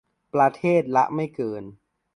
[0.33, 1.63] ประเทศละไม่เกิน